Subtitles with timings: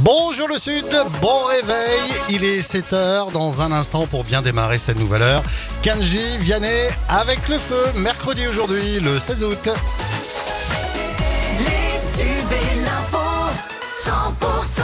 [0.00, 0.84] Bonjour le Sud,
[1.20, 5.42] bon réveil, il est 7h dans un instant pour bien démarrer cette nouvelle heure.
[5.82, 9.68] Kanji, Vianney avec le feu, mercredi aujourd'hui, le 16 août.
[11.60, 13.18] Les tubes et l'info,
[14.04, 14.82] 100%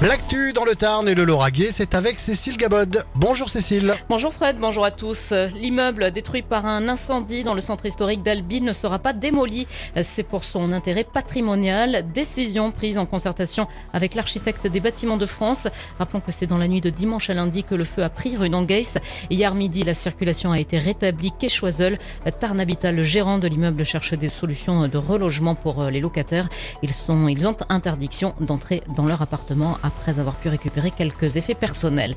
[0.00, 3.04] L'actu dans le Tarn et le Lauragais, c'est avec Cécile Gabod.
[3.14, 3.94] Bonjour Cécile.
[4.08, 5.32] Bonjour Fred, bonjour à tous.
[5.54, 9.68] L'immeuble détruit par un incendie dans le centre historique d'Albi ne sera pas démoli.
[10.02, 12.06] C'est pour son intérêt patrimonial.
[12.12, 15.68] Décision prise en concertation avec l'architecte des bâtiments de France.
[16.00, 18.36] Rappelons que c'est dans la nuit de dimanche à lundi que le feu a pris
[18.36, 18.98] rue d'Anguès.
[19.30, 21.30] Hier midi, la circulation a été rétablie.
[21.38, 21.96] Quai Choiseul,
[22.40, 26.48] Tarn Habitat, le gérant de l'immeuble, cherche des solutions de relogement pour les locataires.
[26.82, 31.54] Ils, sont, ils ont interdiction d'entrer dans leur appartement après avoir pu récupérer quelques effets
[31.54, 32.16] personnels.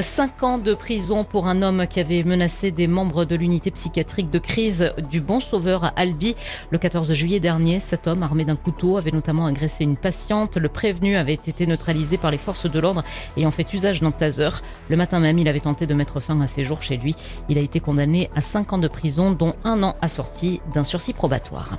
[0.00, 4.30] Cinq ans de prison pour un homme qui avait menacé des membres de l'unité psychiatrique
[4.30, 6.36] de crise du Bon Sauveur à Albi.
[6.70, 10.56] Le 14 juillet dernier, cet homme armé d'un couteau avait notamment agressé une patiente.
[10.56, 13.04] Le prévenu avait été neutralisé par les forces de l'ordre
[13.36, 14.62] ayant fait usage d'un taser.
[14.88, 17.14] Le matin même, il avait tenté de mettre fin à ses jours chez lui.
[17.48, 21.12] Il a été condamné à cinq ans de prison, dont un an assorti d'un sursis
[21.12, 21.78] probatoire.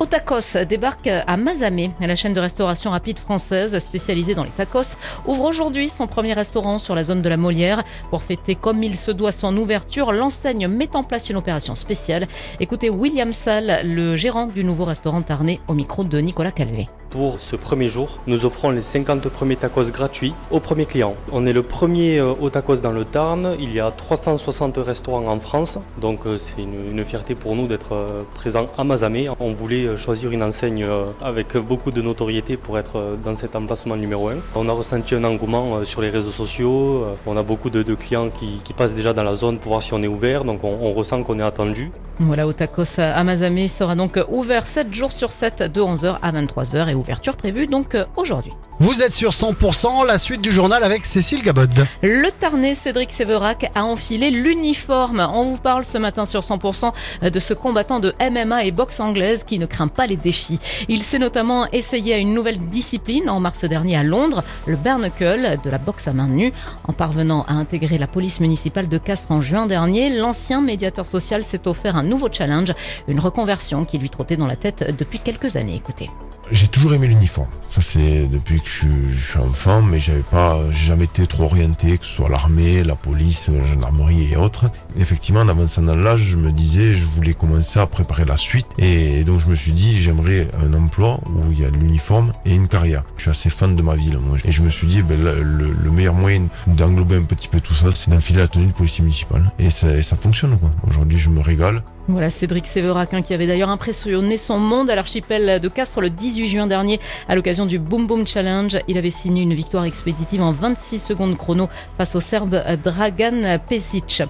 [0.00, 1.90] Otakos débarque à Mazamé.
[2.00, 6.78] La chaîne de restauration rapide française spécialisée dans les tacos ouvre aujourd'hui son premier restaurant
[6.78, 7.84] sur la zone de la Molière.
[8.10, 12.26] Pour fêter comme il se doit son ouverture, l'enseigne met en place une opération spéciale.
[12.60, 16.88] Écoutez William Salle, le gérant du nouveau restaurant Tarné, au micro de Nicolas Calvé.
[17.14, 21.14] Pour ce premier jour, nous offrons les 50 premiers tacos gratuits aux premiers clients.
[21.30, 23.54] On est le premier euh, au tacos dans le Tarn.
[23.60, 27.94] Il y a 360 restaurants en France, donc euh, c'est une, fierté pour nous d'être
[27.94, 29.28] euh, présent à Mazamé.
[29.38, 30.84] On voulait choisir une enseigne
[31.22, 34.32] avec beaucoup de notoriété pour être dans cet emplacement numéro 1.
[34.56, 37.04] On a ressenti un engouement sur les réseaux sociaux.
[37.26, 40.02] On a beaucoup de, clients qui, passent déjà dans la zone pour voir si on
[40.02, 41.92] est ouvert, donc on, on ressent qu'on est attendu.
[42.18, 46.32] Voilà, au tacos à Mazamé sera donc ouvert 7 jours sur 7 de 11h à
[46.32, 48.52] 23h et ouverture prévue donc aujourd'hui.
[48.80, 51.86] Vous êtes sur 100%, la suite du journal avec Cécile Gabod.
[52.02, 55.24] Le Tarnais Cédric Séverac a enfilé l'uniforme.
[55.32, 56.92] On vous parle ce matin sur 100%
[57.30, 60.58] de ce combattant de MMA et boxe anglaise qui ne craint pas les défis.
[60.88, 65.58] Il s'est notamment essayé à une nouvelle discipline en mars dernier à Londres, le Bernacle,
[65.62, 66.52] de la boxe à main nue.
[66.88, 71.44] En parvenant à intégrer la police municipale de Castres en juin dernier, l'ancien médiateur social
[71.44, 72.72] s'est offert un nouveau challenge,
[73.06, 75.76] une reconversion qui lui trottait dans la tête depuis quelques années.
[75.76, 76.10] Écoutez.
[76.50, 77.48] J'ai toujours aimé l'uniforme.
[77.68, 82.04] Ça c'est depuis que je suis, enfant, mais j'avais pas, jamais été trop orienté, que
[82.04, 84.66] ce soit l'armée, la police, la gendarmerie et autres.
[84.96, 88.66] Effectivement, en avançant dans l'âge, je me disais, je voulais commencer à préparer la suite,
[88.78, 92.54] et donc je me suis dit, j'aimerais un emploi où il y a l'uniforme et
[92.54, 93.02] une carrière.
[93.16, 95.42] Je suis assez fan de ma ville, moi, et je me suis dit, ben, le,
[95.42, 99.02] le, meilleur moyen d'englober un petit peu tout ça, c'est d'enfiler la tenue de policier
[99.02, 100.70] municipal, et ça, ça fonctionne quoi.
[100.88, 101.82] Aujourd'hui, je me régale.
[102.06, 106.10] Voilà Cédric Séverac hein, qui avait d'ailleurs impressionné son monde à l'archipel de Castres le
[106.34, 108.76] 18 juin dernier à l'occasion du Boom Boom Challenge.
[108.88, 114.24] Il avait signé une victoire expéditive en 26 secondes chrono face au Serbe Dragan Pesic.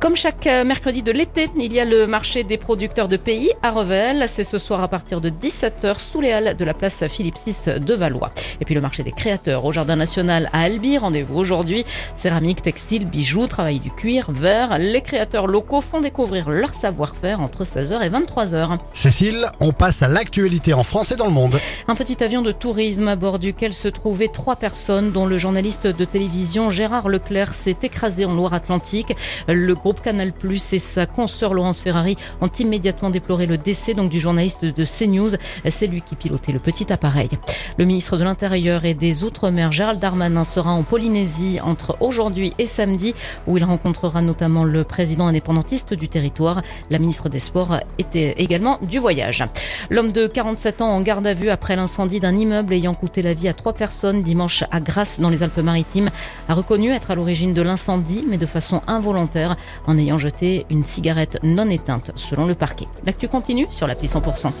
[0.00, 3.72] Comme chaque mercredi de l'été, il y a le marché des producteurs de pays à
[3.72, 4.26] Revel.
[4.28, 7.80] C'est ce soir à partir de 17h sous les halles de la place Philippe VI
[7.80, 8.30] de Valois.
[8.60, 10.98] Et puis le marché des créateurs au Jardin National à Albi.
[10.98, 11.84] Rendez-vous aujourd'hui.
[12.14, 14.78] Céramique, textile, bijoux, travail du cuir, verre.
[14.78, 18.78] Les créateurs locaux font découvrir leur savoir-faire entre 16h et 23h.
[18.94, 21.58] Cécile, on passe à l'actualité en France et dans le monde.
[21.88, 25.88] Un petit avion de tourisme à bord duquel se trouvaient trois personnes dont le journaliste
[25.88, 29.16] de télévision Gérard Leclerc s'est écrasé en Loire-Atlantique.
[29.48, 34.10] Le groupe Canal Plus et sa consoeur Laurence Ferrari ont immédiatement déploré le décès donc
[34.10, 35.30] du journaliste de CNews.
[35.68, 37.30] C'est lui qui pilotait le petit appareil.
[37.78, 42.66] Le ministre de l'Intérieur et des Outre-mer Gérald Darmanin sera en Polynésie entre aujourd'hui et
[42.66, 43.14] samedi
[43.46, 46.62] où il rencontrera notamment le président indépendantiste du territoire.
[46.90, 49.44] La ministre des Sports était également du voyage.
[49.90, 53.34] L'homme de 47 ans en garde à vue après l'incendie d'un immeuble ayant coûté la
[53.34, 56.10] vie à trois personnes dimanche à Grasse dans les Alpes-Maritimes
[56.48, 60.84] a reconnu être à l'origine de l'incendie mais de façon involontaire en ayant jeté une
[60.84, 62.86] cigarette non éteinte selon le parquet.
[63.04, 64.52] L'actu continue sur l'appli 100%.